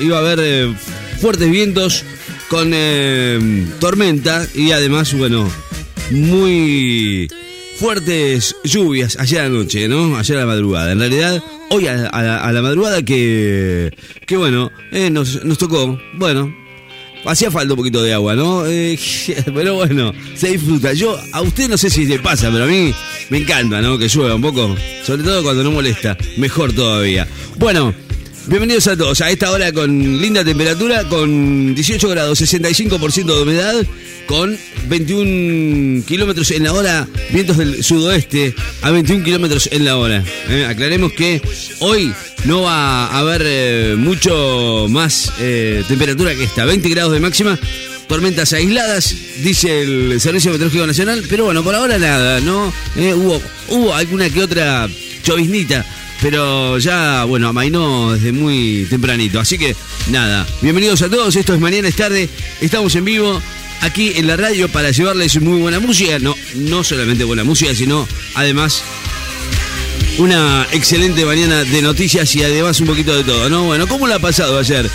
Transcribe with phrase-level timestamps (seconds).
[0.00, 0.74] iba a haber eh,
[1.20, 2.04] fuertes vientos
[2.48, 5.48] con eh, tormenta y además, bueno,
[6.10, 7.28] muy
[7.78, 10.16] fuertes lluvias ayer anoche, ¿no?
[10.16, 10.92] Ayer a la madrugada.
[10.92, 13.90] En realidad, hoy a, a la, a la madrugada que,
[14.26, 16.54] que bueno, eh, nos, nos tocó, bueno,
[17.24, 18.66] hacía falta un poquito de agua, ¿no?
[18.66, 18.98] Eh,
[19.54, 20.92] pero bueno, se disfruta.
[20.92, 22.92] Yo, a usted no sé si le pasa, pero a mí
[23.30, 23.98] me encanta, ¿no?
[23.98, 24.74] Que llueva un poco,
[25.04, 27.26] sobre todo cuando no molesta, mejor todavía.
[27.56, 27.94] Bueno.
[28.46, 33.86] Bienvenidos a todos a esta hora con linda temperatura, con 18 grados, 65% de humedad,
[34.26, 34.58] con
[34.88, 40.24] 21 kilómetros en la hora, vientos del sudoeste a 21 kilómetros en la hora.
[40.48, 41.42] Eh, aclaremos que
[41.80, 42.14] hoy
[42.44, 47.58] no va a haber eh, mucho más eh, temperatura que esta, 20 grados de máxima.
[48.08, 52.72] Tormentas aisladas, dice el Servicio Meteorológico Nacional, pero bueno, por ahora nada, ¿no?
[52.96, 54.88] Eh, hubo, hubo alguna que otra
[55.22, 55.84] choviznita
[56.20, 59.40] pero ya, bueno, amainó desde muy tempranito.
[59.40, 59.74] Así que
[60.10, 61.34] nada, bienvenidos a todos.
[61.36, 62.28] Esto es Mañana es tarde.
[62.60, 63.40] Estamos en vivo
[63.80, 66.18] aquí en la radio para llevarles muy buena música.
[66.18, 68.82] No, no solamente buena música, sino además
[70.18, 73.64] una excelente mañana de noticias y además un poquito de todo, ¿no?
[73.64, 74.90] Bueno, ¿cómo la ha pasado ayer?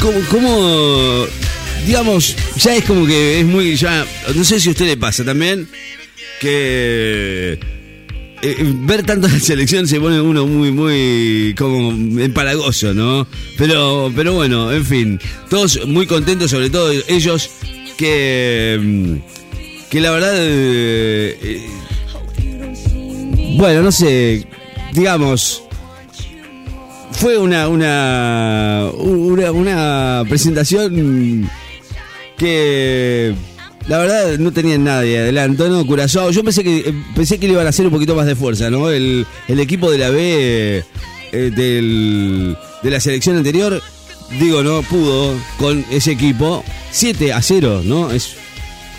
[0.00, 1.26] ¿Cómo, cómo
[1.86, 5.24] digamos, ya es como que es muy, ya, no sé si a usted le pasa
[5.24, 5.68] también,
[6.40, 7.77] que
[8.42, 13.26] eh, ver tanto la selección se pone uno muy, muy como empalagoso, ¿no?
[13.56, 17.50] Pero, pero bueno, en fin, todos muy contentos, sobre todo ellos
[17.96, 21.66] que, mm, que la verdad, eh, eh,
[23.56, 24.46] bueno, no sé,
[24.92, 25.62] digamos,
[27.12, 31.50] fue una, una, una, una presentación
[32.36, 33.34] que
[33.88, 35.84] la verdad no tenían nadie adelanto, ¿no?
[35.86, 36.30] Curazao.
[36.30, 38.90] Yo pensé que pensé que le iban a hacer un poquito más de fuerza, ¿no?
[38.90, 40.84] El, el equipo de la B
[41.32, 43.82] eh, del, de la selección anterior,
[44.38, 46.62] digo, no pudo con ese equipo.
[46.90, 48.10] 7 a 0, ¿no?
[48.10, 48.34] Es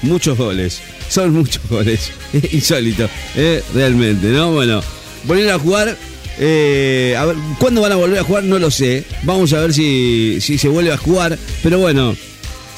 [0.02, 0.82] muchos goles.
[1.08, 2.12] Son muchos goles.
[2.34, 4.52] Es insólito, eh, realmente, ¿no?
[4.54, 4.82] Bueno,
[5.26, 5.98] volvieron a jugar.
[6.42, 8.44] Eh, a ver, ¿cuándo van a volver a jugar?
[8.44, 9.04] No lo sé.
[9.24, 11.38] Vamos a ver si, si se vuelve a jugar.
[11.62, 12.16] Pero bueno,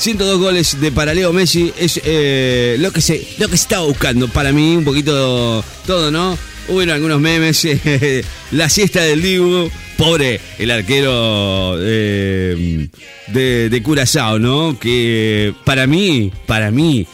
[0.01, 4.27] 102 goles de paralelo Messi es eh, lo que se lo que se estaba buscando
[4.27, 6.35] para mí un poquito todo no
[6.69, 12.87] hubo algunos memes eh, la siesta del Dibu pobre el arquero eh,
[13.27, 17.05] de, de Curazao no que para mí para mí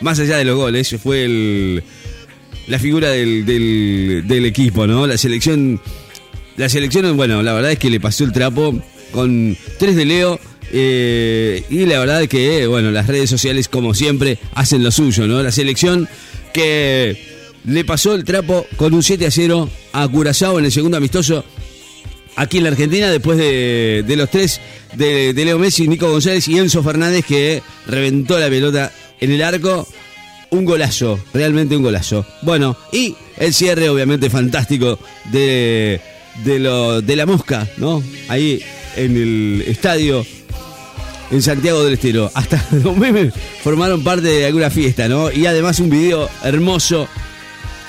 [0.00, 1.84] más allá de los goles fue el
[2.68, 5.78] la figura del, del, del equipo no la selección
[6.56, 10.40] la selección bueno la verdad es que le pasó el trapo con tres de Leo
[10.72, 15.42] eh, y la verdad que, bueno, las redes sociales, como siempre, hacen lo suyo, ¿no?
[15.42, 16.08] La selección
[16.52, 17.16] que
[17.64, 21.44] le pasó el trapo con un 7 a 0 a Curazao en el segundo amistoso
[22.36, 24.60] aquí en la Argentina, después de, los tres
[24.94, 29.42] de, de, Leo Messi, Nico González y Enzo Fernández, que reventó la pelota en el
[29.42, 29.86] arco.
[30.52, 32.26] Un golazo, realmente un golazo.
[32.42, 34.98] Bueno, y el cierre, obviamente, fantástico
[35.30, 36.00] de,
[36.44, 38.02] de, lo, de la mosca, ¿no?
[38.28, 38.60] Ahí
[38.96, 40.26] en el estadio
[41.30, 42.30] en Santiago del Estero.
[42.34, 43.32] Hasta los memes
[43.62, 45.30] formaron parte de alguna fiesta, ¿no?
[45.30, 47.08] Y además un video hermoso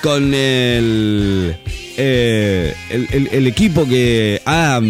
[0.02, 1.56] con el,
[1.96, 4.80] eh, el, equipo que ha,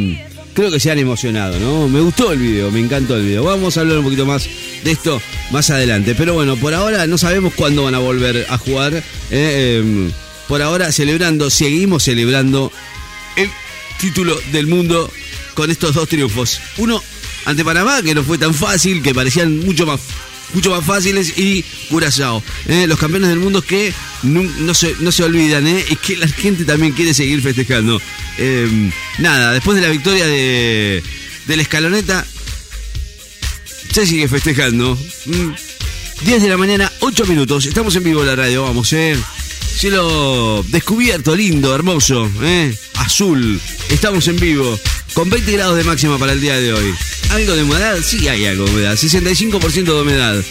[0.55, 1.87] creo que se han emocionado, ¿no?
[1.89, 3.45] Me gustó el video, me encantó el video.
[3.45, 4.49] Vamos a hablar un poquito más
[4.85, 5.21] de esto
[5.51, 6.15] más adelante.
[6.15, 8.95] Pero bueno, por ahora no sabemos cuándo van a volver a jugar.
[8.95, 10.11] Eh, eh,
[10.49, 12.73] por ahora celebrando, seguimos celebrando
[13.37, 13.51] el
[14.01, 15.11] título del mundo
[15.55, 16.61] con estos dos triunfos.
[16.79, 17.03] Uno
[17.45, 20.01] ante Panamá, que no fue tan fácil, que parecían mucho más,
[20.55, 22.43] mucho más fáciles, y Curazao.
[22.69, 22.87] ¿eh?
[22.87, 23.93] Los campeones del mundo que
[24.23, 25.85] no, se, no se olvidan, ¿eh?
[25.89, 28.01] y que la gente también quiere seguir festejando.
[28.39, 31.03] Eh, nada, después de la victoria de,
[31.47, 32.27] de escaloneta,
[33.93, 34.99] se sigue festejando.
[36.25, 37.67] 10 de la mañana, 8 minutos.
[37.67, 39.17] Estamos en vivo en la radio, vamos, eh.
[39.77, 42.75] Cielo descubierto, lindo, hermoso, eh.
[42.95, 43.61] Azul.
[43.89, 44.79] Estamos en vivo.
[45.15, 46.95] Con 20 grados de máxima para el día de hoy.
[47.31, 47.99] ¿Algo de humedad?
[48.03, 48.95] Sí, hay algo de humedad.
[48.95, 50.43] 65% de humedad.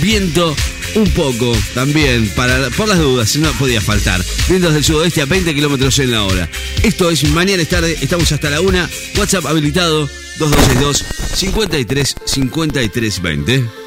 [0.00, 0.56] Viento
[0.94, 4.24] un poco también, para, por las dudas, no podía faltar.
[4.48, 6.48] Vientos del sudoeste a 20 kilómetros en la hora.
[6.82, 8.88] Esto es Mañana es tarde, estamos hasta la una.
[9.16, 11.04] WhatsApp habilitado 2262
[11.34, 13.77] 53 53 20.